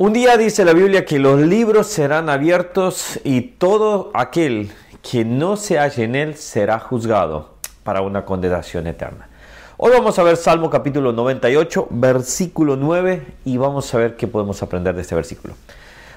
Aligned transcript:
Un 0.00 0.12
día 0.12 0.36
dice 0.36 0.64
la 0.64 0.74
Biblia 0.74 1.04
que 1.04 1.18
los 1.18 1.40
libros 1.40 1.88
serán 1.88 2.28
abiertos 2.28 3.18
y 3.24 3.40
todo 3.40 4.12
aquel 4.14 4.70
que 5.02 5.24
no 5.24 5.56
se 5.56 5.76
halle 5.76 6.04
en 6.04 6.14
él 6.14 6.36
será 6.36 6.78
juzgado 6.78 7.54
para 7.82 8.00
una 8.02 8.24
condenación 8.24 8.86
eterna. 8.86 9.28
Hoy 9.76 9.90
vamos 9.90 10.16
a 10.20 10.22
ver 10.22 10.36
Salmo 10.36 10.70
capítulo 10.70 11.12
98, 11.12 11.88
versículo 11.90 12.76
9 12.76 13.26
y 13.44 13.56
vamos 13.56 13.92
a 13.92 13.98
ver 13.98 14.14
qué 14.14 14.28
podemos 14.28 14.62
aprender 14.62 14.94
de 14.94 15.02
este 15.02 15.16
versículo. 15.16 15.54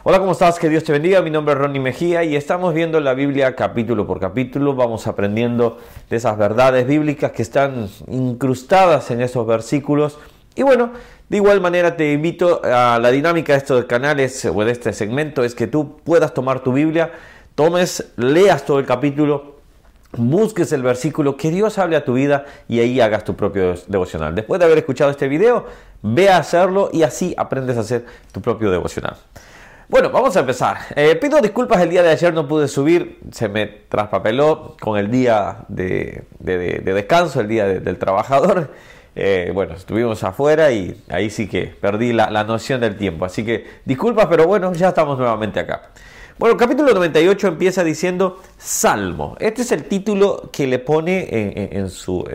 Hola, 0.04 0.20
¿cómo 0.20 0.34
estás? 0.34 0.59
Que 0.59 0.70
Dios 0.70 0.84
te 0.84 0.91
bendiga. 0.91 1.23
Mi 1.23 1.32
nombre 1.32 1.55
es 1.55 1.59
Ronnie 1.59 1.82
Mejía 1.82 2.23
y 2.23 2.36
estamos 2.36 2.75
viendo 2.75 3.00
la 3.00 3.16
Biblia 3.16 3.55
capítulo 3.55 4.05
por 4.05 4.20
capítulo. 4.20 4.75
Vamos 4.75 5.07
aprendiendo 5.07 5.79
de 6.07 6.18
esas 6.18 6.38
verdades 6.38 6.86
bíblicas 6.86 7.32
que 7.32 7.41
están 7.41 7.89
incrustadas 8.07 9.09
en 9.09 9.21
esos 9.21 9.48
versículos. 9.48 10.20
Y 10.54 10.61
bueno, 10.63 10.91
de 11.32 11.38
igual 11.38 11.61
manera 11.61 11.95
te 11.95 12.11
invito 12.11 12.59
a 12.61 13.00
la 13.00 13.09
dinámica 13.09 13.54
de 13.54 13.59
estos 13.59 13.86
canales 13.86 14.43
o 14.43 14.65
de 14.65 14.71
este 14.74 14.92
segmento 14.92 15.46
es 15.46 15.55
que 15.55 15.65
tú 15.65 15.96
puedas 16.04 16.33
tomar 16.33 16.60
tu 16.60 16.74
Biblia, 16.74 17.14
tomes, 17.55 18.11
leas 18.18 18.65
todo 18.65 18.79
el 18.79 18.86
capítulo, 18.86 19.55
busques 20.11 20.74
el 20.74 20.83
versículo, 20.83 21.38
que 21.38 21.50
Dios 21.50 21.78
hable 21.78 21.96
a 21.96 22.04
tu 22.04 22.15
vida 22.15 22.43
y 22.68 22.82
ahí 22.82 23.00
hagas 23.00 23.24
tu 23.24 23.38
propio 23.38 23.75
devocional. 23.88 24.36
Después 24.36 24.60
de 24.60 24.65
haber 24.65 24.79
escuchado 24.79 25.10
este 25.10 25.29
video, 25.29 25.68
ve 26.02 26.28
a 26.28 26.36
hacerlo 26.36 26.89
y 26.91 27.04
así 27.04 27.33
aprendes 27.38 27.77
a 27.77 27.79
hacer 27.79 28.05
tu 28.33 28.41
propio 28.41 28.69
devocional. 28.69 29.16
Bueno, 29.88 30.10
vamos 30.10 30.36
a 30.36 30.41
empezar. 30.41 30.79
Eh, 30.97 31.16
pido 31.16 31.39
disculpas, 31.39 31.79
el 31.79 31.91
día 31.91 32.03
de 32.03 32.09
ayer 32.09 32.33
no 32.33 32.45
pude 32.45 32.67
subir, 32.67 33.22
se 33.31 33.47
me 33.47 33.67
traspapeló 33.67 34.75
con 34.81 34.97
el 34.97 35.09
día 35.09 35.59
de, 35.69 36.25
descanso, 36.39 37.39
el 37.39 37.47
día 37.47 37.67
del 37.67 37.97
trabajador. 37.97 38.69
Eh, 39.16 39.52
bueno, 39.53 39.73
estuvimos 39.73 40.23
afuera 40.23 40.72
y 40.72 41.03
ahí 41.09 41.30
sí 41.30 41.47
que 41.47 41.66
perdí 41.67 42.14
la, 42.14 42.44
noción 42.44 42.80
del 42.81 42.97
tiempo. 42.97 43.25
Así 43.25 43.44
que 43.44 43.66
disculpas, 43.86 44.28
pero 44.28 44.47
bueno, 44.47 44.73
ya 44.73 44.89
estamos 44.89 45.17
nuevamente 45.17 45.59
acá. 45.59 45.92
Bueno, 46.39 46.58
capítulo 46.58 46.94
98 46.94 47.50
empieza 47.50 47.83
diciendo 47.83 48.41
Salmo. 48.58 49.35
Este 49.39 49.61
es 49.61 49.72
el 49.72 49.83
título 49.83 50.50
que 50.52 50.66
le 50.66 50.80
pone 50.80 51.27
en, 51.30 51.89
su, 51.89 52.27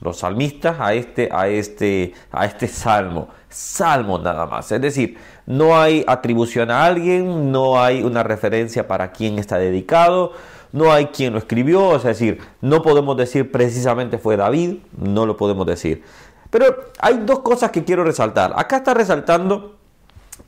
los, 0.00 0.16
salmistas 0.16 0.76
a 0.80 0.94
este, 0.94 1.28
a, 1.30 1.48
este, 1.48 2.14
a 2.30 2.46
este 2.46 2.68
salmo. 2.68 3.28
Salmo 3.50 4.18
nada 4.18 4.46
más. 4.46 4.72
Es 4.72 4.80
decir, 4.80 5.18
no 5.44 5.78
hay 5.78 6.04
atribución 6.06 6.70
a 6.70 6.84
alguien, 6.84 7.50
no 7.52 7.82
hay 7.82 8.02
una 8.02 8.22
referencia 8.22 8.86
para 8.86 9.12
quién 9.12 9.38
está 9.38 9.58
dedicado, 9.58 10.32
no 10.72 10.92
hay 10.92 11.06
quien 11.06 11.32
lo 11.32 11.38
escribió, 11.38 11.96
es 11.96 12.02
decir, 12.02 12.40
no 12.60 12.82
podemos 12.82 13.16
decir 13.16 13.50
precisamente 13.52 14.18
fue 14.18 14.36
David, 14.36 14.78
no 14.98 15.26
lo 15.26 15.36
podemos 15.36 15.66
decir. 15.66 16.02
Pero 16.50 16.90
hay 16.98 17.18
dos 17.24 17.40
cosas 17.40 17.70
que 17.70 17.84
quiero 17.84 18.04
resaltar. 18.04 18.52
Acá 18.56 18.78
está 18.78 18.94
resaltando 18.94 19.76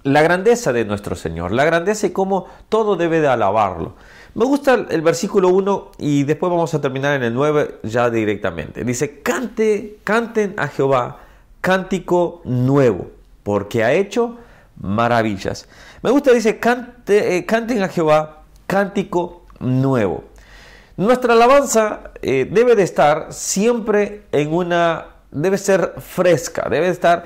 la 0.03 0.23
grandeza 0.23 0.73
de 0.73 0.85
nuestro 0.85 1.17
Señor, 1.17 1.53
la 1.53 1.65
grandeza 1.65 2.07
y 2.07 2.11
cómo 2.11 2.47
todo 2.69 2.97
debe 2.97 3.21
de 3.21 3.29
alabarlo. 3.29 3.95
Me 4.35 4.45
gusta 4.45 4.75
el 4.91 5.03
versículo 5.03 5.49
1 5.49 5.93
y 5.99 6.25
después 6.25 6.51
vamos 6.51 6.75
a 6.75 6.81
terminar 6.81 7.15
en 7.15 7.23
el 7.23 7.35
9 7.35 7.81
ya 7.85 8.11
directamente. 8.11 8.85
Dice, 8.85 9.23
cante, 9.23 9.99
canten 10.05 10.55
a 10.59 10.69
Jehová 10.69 11.21
cántico 11.61 12.43
nuevo, 12.45 13.11
porque 13.43 13.85
ha 13.85 13.93
hecho 13.93 14.37
maravillas. 14.81 15.69
Me 16.03 16.11
gusta, 16.11 16.33
dice, 16.33 16.59
cante, 16.59 17.37
eh, 17.37 17.47
canten 17.47 17.83
a 17.83 17.89
Jehová 17.89 18.43
cántico 18.67 19.44
nuevo. 19.65 20.25
Nuestra 20.97 21.33
alabanza 21.33 22.13
eh, 22.23 22.47
debe 22.49 22.77
de 22.77 22.85
estar 22.85 23.33
siempre 23.33 24.23
en 24.31 24.53
una, 24.55 25.07
debe 25.33 25.59
ser 25.59 25.95
fresca, 25.99 26.69
debe 26.71 26.89
estar 26.89 27.25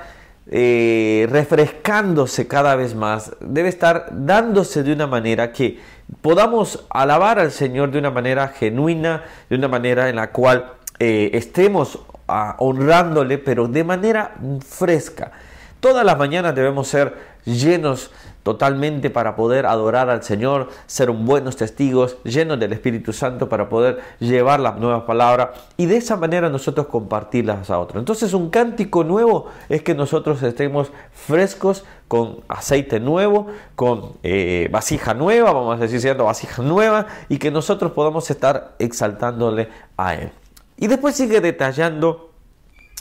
eh, 0.51 1.29
refrescándose 1.31 2.49
cada 2.49 2.75
vez 2.77 2.95
más, 2.95 3.33
debe 3.41 3.69
estar 3.69 4.09
dándose 4.11 4.83
de 4.83 4.95
una 4.95 5.07
manera 5.07 5.53
que 5.53 5.79
podamos 6.23 6.87
alabar 6.89 7.39
al 7.39 7.51
Señor 7.51 7.91
de 7.91 7.99
una 7.99 8.11
manera 8.11 8.49
genuina, 8.49 9.25
de 9.51 9.57
una 9.57 9.69
manera 9.69 10.09
en 10.09 10.17
la 10.17 10.31
cual 10.31 10.73
eh, 10.99 11.31
estemos 11.35 11.99
ah, 12.27 12.57
honrándole, 12.61 13.37
pero 13.37 13.69
de 13.69 13.85
manera 13.85 14.35
fresca. 14.67 15.33
Todas 15.81 16.07
las 16.07 16.17
mañanas 16.17 16.55
debemos 16.55 16.89
ser 16.89 17.15
llenos 17.49 18.11
totalmente 18.43 19.11
para 19.11 19.37
poder 19.37 19.67
adorar 19.67 20.09
al 20.09 20.23
Señor, 20.23 20.69
ser 20.87 21.11
buenos 21.11 21.57
testigos, 21.57 22.17
llenos 22.25 22.59
del 22.59 22.73
Espíritu 22.73 23.13
Santo 23.13 23.49
para 23.49 23.69
poder 23.69 24.01
llevar 24.21 24.61
las 24.61 24.79
nuevas 24.79 25.03
palabras 25.03 25.51
y 25.77 25.87
de 25.87 25.99
esa 25.99 26.17
manera 26.17 26.49
nosotros 26.49 26.87
compartirlas 26.87 27.69
a 27.69 27.79
otros. 27.79 28.01
Entonces 28.01 28.33
un 28.33 28.49
cántico 28.49 29.05
nuevo 29.05 29.47
es 29.69 29.83
que 29.83 29.95
nosotros 29.95 30.43
estemos 30.43 30.91
frescos 31.13 31.85
con 32.07 32.41
aceite 32.49 33.01
nuevo, 33.01 33.49
con 33.75 34.15
eh, 34.23 34.69
vasija 34.71 35.13
nueva, 35.13 35.53
vamos 35.53 35.79
a 35.79 35.83
decir 35.83 36.01
cierto, 36.01 36.25
vasija 36.25 36.63
nueva 36.63 37.07
y 37.29 37.39
que 37.39 37.51
nosotros 37.51 37.93
podamos 37.93 38.31
estar 38.31 38.77
exaltándole 38.79 39.69
a 39.97 40.15
Él. 40.15 40.31
Y 40.79 40.87
después 40.87 41.17
sigue 41.17 41.41
detallando 41.41 42.28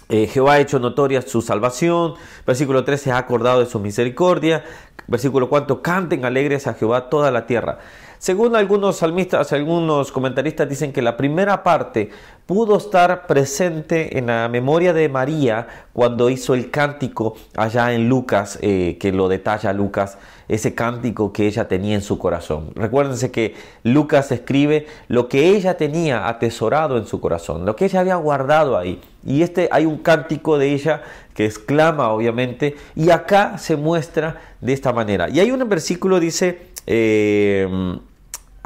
eh, 0.09 0.27
Jehová 0.27 0.53
ha 0.53 0.59
hecho 0.59 0.79
notoria 0.79 1.21
su 1.21 1.41
salvación. 1.41 2.13
Versículo 2.45 2.83
13 2.83 3.11
ha 3.11 3.17
acordado 3.17 3.59
de 3.59 3.65
su 3.65 3.79
misericordia. 3.79 4.63
Versículo 5.07 5.49
4, 5.49 5.81
canten 5.81 6.25
alegres 6.25 6.67
a 6.67 6.73
Jehová 6.73 7.09
toda 7.09 7.31
la 7.31 7.45
tierra. 7.45 7.79
Según 8.19 8.55
algunos 8.55 8.97
salmistas, 8.97 9.53
algunos 9.53 10.11
comentaristas 10.11 10.67
dicen 10.67 10.91
que 10.91 11.03
la 11.03 11.15
primera 11.15 11.61
parte 11.61 12.09
pudo 12.47 12.77
estar 12.77 13.27
presente 13.27 14.17
en 14.17 14.27
la 14.27 14.49
memoria 14.49 14.91
de 14.91 15.07
María 15.07 15.67
cuando 15.93 16.29
hizo 16.29 16.55
el 16.55 16.71
cántico 16.71 17.35
allá 17.55 17.93
en 17.93 18.09
Lucas, 18.09 18.57
eh, 18.61 18.97
que 18.99 19.11
lo 19.11 19.27
detalla 19.27 19.71
Lucas, 19.71 20.17
ese 20.47 20.73
cántico 20.73 21.31
que 21.31 21.45
ella 21.45 21.67
tenía 21.67 21.93
en 21.93 22.01
su 22.01 22.17
corazón. 22.17 22.71
Recuérdense 22.73 23.31
que 23.31 23.53
Lucas 23.83 24.31
escribe 24.31 24.87
lo 25.09 25.27
que 25.27 25.49
ella 25.49 25.77
tenía 25.77 26.27
atesorado 26.27 26.97
en 26.97 27.05
su 27.05 27.19
corazón, 27.19 27.65
lo 27.65 27.75
que 27.75 27.85
ella 27.85 27.99
había 27.99 28.15
guardado 28.15 28.77
ahí. 28.77 28.99
Y 29.25 29.43
este 29.43 29.67
hay 29.71 29.85
un 29.85 29.97
cántico 29.97 30.57
de 30.57 30.73
ella 30.73 31.03
que 31.35 31.45
exclama, 31.45 32.09
obviamente, 32.09 32.77
y 32.95 33.11
acá 33.11 33.57
se 33.57 33.75
muestra 33.75 34.41
de 34.61 34.73
esta 34.73 34.93
manera. 34.93 35.29
Y 35.29 35.41
hay 35.41 35.51
un 35.51 35.67
versículo, 35.67 36.19
dice, 36.19 36.76
eh, 36.87 37.99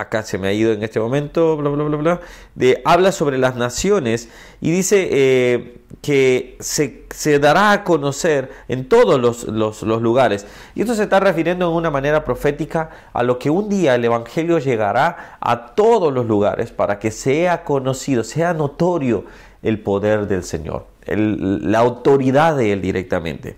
acá 0.01 0.23
se 0.23 0.37
me 0.37 0.47
ha 0.47 0.53
ido 0.53 0.73
en 0.73 0.83
este 0.83 0.99
momento, 0.99 1.55
bla, 1.57 1.69
bla, 1.69 1.83
bla, 1.83 1.97
bla, 1.97 2.21
de, 2.55 2.81
habla 2.85 3.11
sobre 3.11 3.37
las 3.37 3.55
naciones 3.55 4.29
y 4.59 4.71
dice 4.71 5.07
eh, 5.11 5.77
que 6.01 6.57
se, 6.59 7.39
dará 7.39 7.71
a 7.71 7.83
conocer 7.83 8.51
en 8.67 8.89
todos 8.89 9.19
los, 9.19 9.43
los, 9.45 9.83
lugares. 9.83 10.45
Y 10.75 10.81
esto 10.81 10.95
se 10.95 11.03
está 11.03 11.19
refiriendo 11.19 11.69
en 11.69 11.75
una 11.75 11.91
manera 11.91 12.23
profética 12.23 12.89
a 13.13 13.23
lo 13.23 13.39
que 13.39 13.49
un 13.49 13.69
día 13.69 13.95
el 13.95 14.03
Evangelio 14.03 14.59
llegará 14.59 15.37
a 15.39 15.67
todos 15.75 16.11
los 16.13 16.25
lugares 16.25 16.71
para 16.71 16.99
que 16.99 17.11
sea 17.11 17.63
conocido, 17.63 18.23
sea 18.23 18.53
notorio 18.53 19.25
el 19.63 19.79
poder 19.79 20.27
del 20.27 20.43
Señor, 20.43 20.85
la 21.05 21.79
autoridad 21.79 22.57
de 22.57 22.73
Él 22.73 22.81
directamente. 22.81 23.55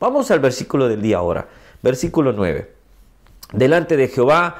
Vamos 0.00 0.30
al 0.30 0.40
versículo 0.40 0.88
del 0.88 1.00
día 1.00 1.18
ahora, 1.18 1.46
versículo 1.82 2.32
9. 2.32 2.75
Delante 3.52 3.96
de 3.96 4.08
Jehová 4.08 4.56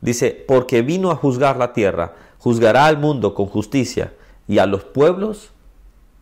Dice, 0.00 0.44
porque 0.46 0.82
vino 0.82 1.10
a 1.10 1.16
juzgar 1.16 1.56
la 1.56 1.72
tierra, 1.72 2.14
juzgará 2.38 2.86
al 2.86 2.96
mundo 2.96 3.34
con 3.34 3.46
justicia 3.46 4.12
y 4.48 4.58
a 4.58 4.66
los 4.66 4.84
pueblos 4.84 5.50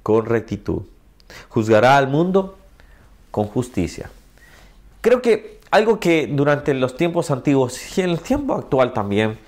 con 0.03 0.27
rectitud. 0.27 0.83
Juzgará 1.49 1.97
al 1.97 2.09
mundo 2.09 2.59
con 3.31 3.47
justicia. 3.47 4.11
Creo 5.01 5.23
que 5.23 5.61
algo 5.71 6.01
que 6.01 6.27
durante 6.27 6.75
los 6.75 6.97
tiempos 6.97 7.31
antiguos 7.31 7.97
y 7.97 8.01
en 8.01 8.11
el 8.11 8.21
tiempo 8.21 8.55
actual 8.55 8.93
también, 8.93 9.39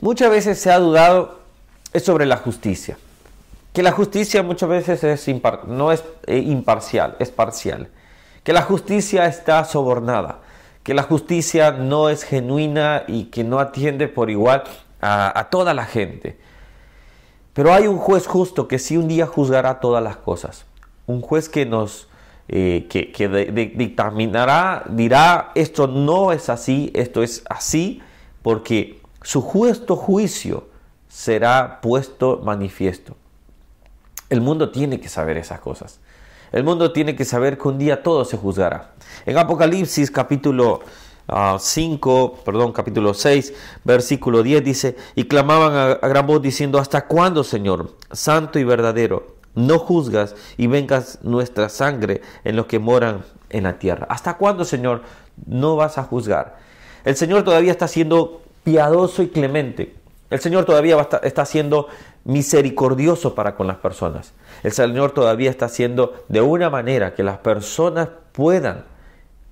muchas 0.00 0.30
veces 0.30 0.58
se 0.58 0.70
ha 0.70 0.78
dudado 0.78 1.40
es 1.92 2.04
sobre 2.04 2.26
la 2.26 2.36
justicia. 2.36 2.98
Que 3.72 3.82
la 3.82 3.92
justicia 3.92 4.42
muchas 4.42 4.68
veces 4.68 5.04
es 5.04 5.26
no 5.66 5.92
es 5.92 6.04
eh, 6.26 6.36
imparcial, 6.36 7.16
es 7.18 7.30
parcial. 7.30 7.88
Que 8.44 8.52
la 8.52 8.62
justicia 8.62 9.24
está 9.26 9.64
sobornada 9.64 10.41
que 10.82 10.94
la 10.94 11.02
justicia 11.02 11.72
no 11.72 12.08
es 12.08 12.24
genuina 12.24 13.04
y 13.06 13.24
que 13.24 13.44
no 13.44 13.60
atiende 13.60 14.08
por 14.08 14.30
igual 14.30 14.64
a, 15.00 15.48
toda 15.50 15.74
la 15.74 15.84
gente. 15.84 16.38
Pero 17.52 17.72
hay 17.72 17.86
un 17.86 17.98
juez 17.98 18.26
justo 18.26 18.66
que 18.68 18.78
sí 18.78 18.96
un 18.96 19.08
día 19.08 19.26
juzgará 19.26 19.80
todas 19.80 20.02
las 20.02 20.16
cosas. 20.16 20.64
Un 21.06 21.20
juez 21.20 21.48
que 21.48 21.66
nos 21.66 22.08
eh, 22.48 22.86
que, 22.88 23.72
dictaminará, 23.76 24.84
dirá 24.88 25.52
esto 25.54 25.86
no 25.86 26.32
es 26.32 26.48
así, 26.48 26.90
esto 26.94 27.22
es 27.22 27.44
así, 27.48 28.02
porque 28.42 29.00
su 29.22 29.40
justo 29.40 29.96
juicio 29.96 30.68
será 31.08 31.80
puesto 31.80 32.40
manifiesto. 32.44 33.16
El 34.28 34.40
mundo 34.40 34.70
tiene 34.70 34.98
que 34.98 35.08
saber 35.08 35.36
esas 35.36 35.60
cosas. 35.60 36.00
El 36.52 36.64
mundo 36.64 36.92
tiene 36.92 37.16
que 37.16 37.24
saber 37.24 37.58
que 37.58 37.68
un 37.68 37.78
día 37.78 38.02
todo 38.02 38.24
se 38.24 38.36
juzgará. 38.36 38.92
En 39.26 39.38
Apocalipsis 39.38 40.10
capítulo 40.10 40.80
5, 41.58 42.34
ah, 42.36 42.42
perdón, 42.44 42.72
capítulo 42.72 43.14
6, 43.14 43.54
versículo 43.84 44.42
10 44.42 44.62
dice, 44.62 44.96
y 45.14 45.24
clamaban 45.24 45.74
a, 45.74 45.92
a 45.92 46.08
gran 46.08 46.26
voz 46.26 46.42
diciendo, 46.42 46.78
¿hasta 46.78 47.06
cuándo, 47.06 47.42
Señor, 47.42 47.96
santo 48.10 48.58
y 48.58 48.64
verdadero, 48.64 49.36
no 49.54 49.78
juzgas 49.78 50.34
y 50.56 50.66
vengas 50.66 51.18
nuestra 51.22 51.68
sangre 51.68 52.22
en 52.44 52.56
los 52.56 52.66
que 52.66 52.78
moran 52.78 53.24
en 53.50 53.64
la 53.64 53.78
tierra. 53.78 54.06
¿Hasta 54.08 54.36
cuándo, 54.36 54.64
Señor, 54.64 55.02
no 55.46 55.76
vas 55.76 55.98
a 55.98 56.04
juzgar? 56.04 56.56
El 57.04 57.16
Señor 57.16 57.44
todavía 57.44 57.72
está 57.72 57.88
siendo 57.88 58.42
piadoso 58.64 59.22
y 59.22 59.28
clemente. 59.28 59.94
El 60.32 60.40
Señor 60.40 60.64
todavía 60.64 60.96
está 61.22 61.44
siendo 61.44 61.88
misericordioso 62.24 63.34
para 63.34 63.54
con 63.54 63.66
las 63.66 63.76
personas. 63.76 64.32
El 64.62 64.72
Señor 64.72 65.12
todavía 65.12 65.50
está 65.50 65.66
haciendo 65.66 66.24
de 66.28 66.40
una 66.40 66.70
manera 66.70 67.14
que 67.14 67.22
las 67.22 67.36
personas 67.36 68.08
puedan 68.32 68.86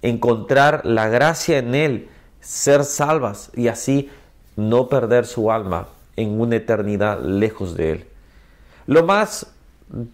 encontrar 0.01 0.87
la 0.87 1.09
gracia 1.09 1.59
en 1.59 1.75
Él, 1.75 2.09
ser 2.41 2.85
salvas 2.85 3.51
y 3.55 3.69
así 3.69 4.09
no 4.57 4.89
perder 4.89 5.27
su 5.27 5.53
alma 5.53 5.89
en 6.17 6.41
una 6.41 6.57
eternidad 6.57 7.21
lejos 7.23 7.77
de 7.77 7.91
Él. 7.91 8.05
Lo 8.87 9.05
más 9.05 9.53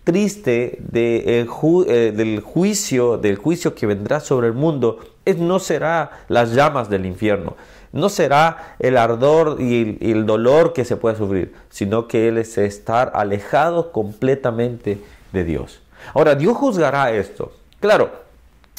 triste 0.03 0.83
eh, 0.93 2.13
del 2.17 2.41
juicio, 2.41 3.19
del 3.19 3.37
juicio 3.37 3.73
que 3.77 3.87
vendrá 3.87 4.19
sobre 4.19 4.49
el 4.49 4.55
mundo, 4.55 4.99
es, 5.25 5.39
no 5.39 5.61
será 5.61 6.25
las 6.27 6.55
llamas 6.55 6.91
del 6.91 7.07
infierno, 7.07 7.55
no 7.93 8.09
será 8.09 8.77
el 8.79 8.97
ardor 8.97 9.57
y 9.61 9.99
el, 10.01 10.27
dolor 10.27 10.73
que 10.73 10.85
se 10.85 10.97
puede 10.97 11.17
sufrir, 11.17 11.55
sino 11.71 12.09
que 12.09 12.29
Él 12.29 12.39
es 12.39 12.59
estar 12.59 13.13
alejado 13.15 13.93
completamente 13.93 14.99
de 15.33 15.45
Dios. 15.45 15.81
Ahora, 16.15 16.35
Dios 16.35 16.57
juzgará 16.57 17.13
esto. 17.13 17.53
Claro, 17.81 18.11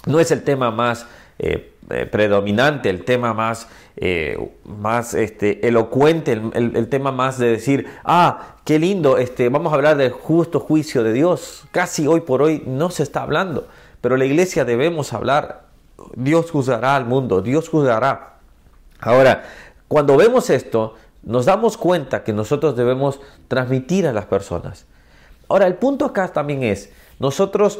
no 0.06 0.20
es 0.20 0.32
el 0.32 0.44
tema 0.44 0.72
más 0.72 1.06
eh, 1.40 1.74
eh, 1.90 2.06
predominante, 2.06 2.90
el 2.90 3.06
tema 3.06 3.34
más, 3.34 3.68
eh, 3.96 4.38
más 4.66 5.14
este, 5.14 5.66
elocuente, 5.68 6.34
el, 6.34 6.88
tema 6.90 7.12
más 7.12 7.38
de 7.38 7.52
decir, 7.52 7.88
ah, 8.04 8.56
qué 8.66 8.78
lindo, 8.78 9.18
este, 9.18 9.48
vamos 9.50 9.72
a 9.72 9.76
hablar 9.76 9.96
del 9.98 10.12
justo 10.12 10.60
juicio 10.60 11.04
de 11.04 11.14
Dios. 11.14 11.66
Casi 11.72 12.06
hoy 12.06 12.22
por 12.22 12.42
hoy 12.42 12.64
no 12.66 12.90
se 12.90 13.04
está 13.04 13.22
hablando, 13.22 13.68
pero 14.02 14.18
la 14.18 14.26
iglesia 14.26 14.66
debemos 14.66 15.14
hablar. 15.14 15.68
Dios 16.16 16.52
juzgará 16.52 16.96
al 16.96 17.06
mundo, 17.06 17.42
Dios 17.42 17.70
juzgará. 17.70 18.37
Ahora, 19.00 19.46
cuando 19.88 20.18
vemos 20.18 20.50
esto, 20.50 20.96
nos 21.24 21.46
damos 21.46 21.78
cuenta 21.78 22.24
que 22.24 22.34
nosotros 22.34 22.76
debemos 22.76 23.20
transmitir 23.48 24.08
a 24.08 24.14
las 24.14 24.26
personas. 24.26 24.86
Ahora, 25.50 25.68
el 25.68 25.76
punto 25.76 26.06
acá 26.06 26.28
también 26.30 26.64
es, 26.64 26.92
nosotros 27.20 27.80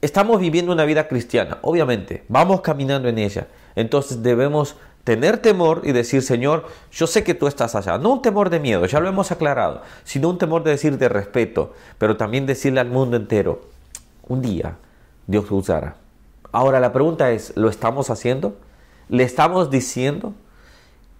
estamos 0.00 0.40
viviendo 0.40 0.72
una 0.72 0.84
vida 0.84 1.08
cristiana, 1.08 1.58
obviamente, 1.62 2.24
vamos 2.28 2.60
caminando 2.60 3.08
en 3.08 3.18
ella. 3.18 3.46
Entonces 3.74 4.22
debemos 4.22 4.76
tener 5.04 5.38
temor 5.38 5.82
y 5.84 5.92
decir, 5.92 6.22
Señor, 6.22 6.66
yo 6.92 7.06
sé 7.06 7.24
que 7.24 7.34
tú 7.34 7.46
estás 7.46 7.74
allá. 7.74 7.98
No 7.98 8.12
un 8.12 8.22
temor 8.22 8.50
de 8.50 8.60
miedo, 8.60 8.86
ya 8.86 9.00
lo 9.00 9.08
hemos 9.08 9.32
aclarado, 9.32 9.82
sino 10.04 10.28
un 10.28 10.38
temor 10.38 10.62
de 10.62 10.72
decir 10.72 10.98
de 10.98 11.08
respeto, 11.08 11.72
pero 11.98 12.16
también 12.16 12.46
decirle 12.46 12.80
al 12.80 12.88
mundo 12.88 13.16
entero, 13.16 13.62
un 14.28 14.42
día 14.42 14.76
Dios 15.26 15.48
juzgará. 15.48 15.96
Ahora 16.52 16.80
la 16.80 16.92
pregunta 16.92 17.30
es, 17.30 17.52
¿lo 17.56 17.68
estamos 17.68 18.10
haciendo? 18.10 18.56
¿Le 19.08 19.24
estamos 19.24 19.70
diciendo? 19.70 20.34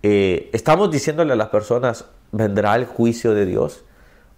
Eh, 0.02 0.50
¿Estamos 0.52 0.90
diciéndole 0.90 1.32
a 1.32 1.36
las 1.36 1.48
personas, 1.48 2.06
vendrá 2.32 2.74
el 2.76 2.86
juicio 2.86 3.34
de 3.34 3.46
Dios? 3.46 3.84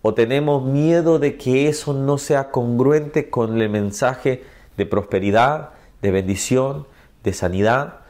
o 0.06 0.12
tenemos 0.12 0.62
miedo 0.62 1.18
de 1.18 1.38
que 1.38 1.66
eso 1.66 1.94
no 1.94 2.18
sea 2.18 2.50
congruente 2.50 3.30
con 3.30 3.58
el 3.58 3.70
mensaje 3.70 4.44
de 4.76 4.84
prosperidad, 4.84 5.70
de 6.02 6.10
bendición, 6.10 6.86
de 7.22 7.32
sanidad, 7.32 8.00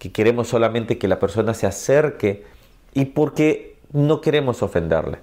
que 0.00 0.10
queremos 0.10 0.48
solamente 0.48 0.98
que 0.98 1.06
la 1.06 1.20
persona 1.20 1.54
se 1.54 1.68
acerque 1.68 2.44
y 2.92 3.04
porque 3.04 3.78
no 3.92 4.20
queremos 4.20 4.64
ofenderle. 4.64 5.18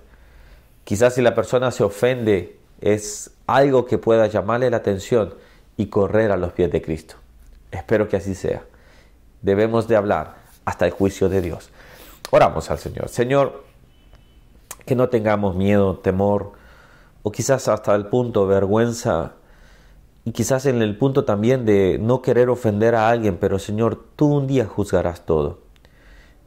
Quizás 0.86 1.16
si 1.16 1.22
la 1.22 1.36
persona 1.36 1.70
se 1.72 1.84
ofende 1.84 2.56
es 2.80 3.32
algo 3.46 3.86
que 3.86 3.98
pueda 3.98 4.26
llamarle 4.28 4.70
la 4.70 4.78
atención 4.78 5.34
y 5.76 5.88
correr 5.88 6.32
a 6.32 6.38
los 6.38 6.54
pies 6.54 6.72
de 6.72 6.82
Cristo. 6.82 7.16
Espero 7.72 8.08
que 8.08 8.16
así 8.16 8.36
sea. 8.36 8.64
Debemos 9.42 9.88
de 9.88 9.96
hablar 9.96 10.36
hasta 10.66 10.86
el 10.86 10.92
juicio 10.92 11.30
de 11.30 11.42
Dios. 11.42 11.70
Oramos 12.30 12.70
al 12.72 12.78
Señor. 12.78 13.10
Señor, 13.10 13.64
que 14.86 14.96
no 14.96 15.10
tengamos 15.10 15.56
miedo, 15.56 15.98
temor, 15.98 16.54
o 17.24 17.32
quizás 17.32 17.68
hasta 17.68 17.96
el 17.96 18.08
punto 18.08 18.48
vergüenza, 18.48 19.34
y 20.24 20.32
quizás 20.32 20.66
en 20.68 20.82
el 20.82 20.98
punto 20.98 21.26
también 21.26 21.66
de 21.66 21.98
no 22.00 22.22
querer 22.22 22.50
ofender 22.50 22.94
a 22.96 23.10
alguien, 23.10 23.38
pero 23.38 23.58
Señor, 23.58 24.00
tú 24.16 24.28
un 24.28 24.48
día 24.48 24.66
juzgarás 24.66 25.26
todo. 25.26 25.60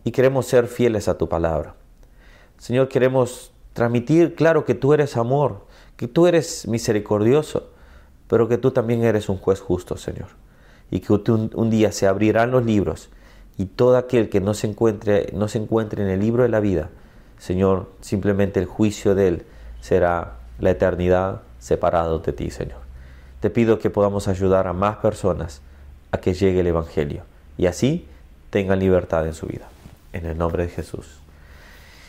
Y 0.05 0.13
queremos 0.13 0.47
ser 0.47 0.69
fieles 0.69 1.09
a 1.09 1.19
tu 1.19 1.29
palabra. 1.29 1.75
Señor, 2.59 2.89
queremos 2.89 3.53
transmitir, 3.73 4.37
claro, 4.37 4.65
que 4.65 4.75
tú 4.75 4.93
eres 4.93 5.17
amor, 5.17 5.67
que 5.97 6.07
tú 6.07 6.27
eres 6.27 6.69
misericordioso, 6.69 7.71
pero 8.29 8.49
que 8.49 8.59
tú 8.59 8.71
también 8.71 9.03
eres 9.03 9.29
un 9.29 9.39
juez 9.39 9.61
justo, 9.61 9.97
Señor. 9.97 10.29
Y 10.91 11.01
que 11.01 11.13
un, 11.13 11.71
día 11.71 11.93
se 11.93 12.07
abrirán 12.07 12.51
los 12.51 12.65
libros 12.65 13.11
y 13.59 13.67
todo 13.67 13.97
aquel 13.97 14.29
que 14.29 14.41
no 14.41 14.55
se 14.55 14.67
encuentre, 14.67 15.31
no 15.33 15.49
se 15.49 15.59
encuentre 15.59 16.03
en 16.03 16.09
el 16.09 16.21
libro 16.21 16.43
de 16.43 16.49
la 16.49 16.61
vida, 16.61 16.91
Señor, 17.39 17.91
simplemente 18.01 18.61
el 18.61 18.67
juicio 18.67 19.15
de 19.15 19.29
Él 19.29 19.43
será 19.81 20.39
la 20.59 20.71
eternidad 20.71 21.43
separado 21.59 22.21
de 22.21 22.33
ti, 22.33 22.51
Señor. 22.51 22.79
Te 23.41 23.51
pido 23.51 23.79
que 23.79 23.91
podamos 23.91 24.29
ayudar 24.29 24.67
a 24.67 24.73
más 24.73 24.97
personas 24.97 25.61
a 26.11 26.19
que 26.19 26.33
llegue 26.33 26.61
el 26.61 26.67
Evangelio 26.69 27.25
y 27.59 27.67
así 27.67 28.07
tengan 28.51 28.79
libertad 28.79 29.27
en 29.27 29.35
su 29.35 29.47
vida. 29.47 29.69
En 30.13 30.27
el 30.27 30.39
nombre 30.39 30.65
de 30.65 30.69
Jesús. 30.71 31.19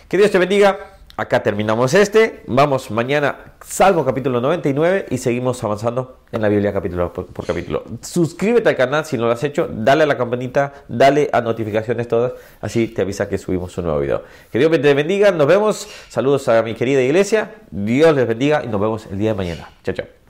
Que 0.07 0.17
Dios 0.17 0.29
te 0.29 0.37
bendiga. 0.37 0.94
Acá 1.17 1.41
terminamos 1.43 1.93
este. 1.93 2.43
Vamos 2.45 2.91
mañana, 2.91 3.53
Salmo 3.65 4.03
capítulo 4.03 4.41
99 4.41 5.05
y 5.09 5.17
seguimos 5.17 5.63
avanzando 5.63 6.19
en 6.33 6.41
la 6.41 6.49
Biblia 6.49 6.73
capítulo 6.73 7.13
por, 7.13 7.45
capítulo. 7.45 7.85
Suscríbete 8.01 8.67
al 8.67 8.75
canal 8.75 9.05
si 9.05 9.17
no 9.17 9.25
lo 9.25 9.31
has 9.31 9.43
hecho, 9.45 9.69
dale 9.71 10.03
a 10.03 10.07
la 10.07 10.17
campanita, 10.17 10.73
dale 10.89 11.29
a 11.31 11.39
notificaciones 11.39 12.09
todas, 12.09 12.33
así 12.59 12.89
te 12.89 13.03
avisa 13.03 13.29
que 13.29 13.37
subimos 13.37 13.77
un 13.77 13.85
nuevo 13.85 14.01
video. 14.01 14.23
Que 14.51 14.59
Dios 14.59 14.69
te 14.69 14.93
bendiga, 14.93 15.31
nos 15.31 15.47
vemos. 15.47 15.87
Saludos 16.09 16.49
a 16.49 16.61
mi 16.63 16.75
querida 16.75 17.01
iglesia. 17.01 17.55
Dios 17.71 18.13
les 18.13 18.27
bendiga 18.27 18.61
y 18.65 18.67
nos 18.67 18.81
vemos 18.81 19.05
el 19.05 19.17
día 19.17 19.29
de 19.29 19.35
mañana. 19.35 19.69
Chao, 19.83 19.95
chao. 19.95 20.24